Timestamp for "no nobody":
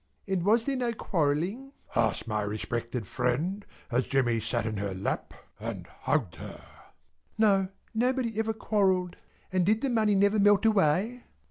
7.37-8.39